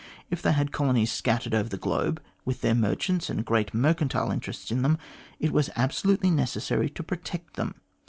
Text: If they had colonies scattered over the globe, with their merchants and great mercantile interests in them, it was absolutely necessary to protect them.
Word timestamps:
If 0.31 0.41
they 0.41 0.53
had 0.53 0.71
colonies 0.71 1.11
scattered 1.11 1.53
over 1.53 1.69
the 1.69 1.77
globe, 1.77 2.23
with 2.43 2.61
their 2.61 2.73
merchants 2.73 3.29
and 3.29 3.45
great 3.45 3.71
mercantile 3.71 4.31
interests 4.31 4.71
in 4.71 4.81
them, 4.81 4.97
it 5.39 5.51
was 5.51 5.69
absolutely 5.75 6.31
necessary 6.31 6.89
to 6.89 7.03
protect 7.03 7.53
them. 7.55 7.75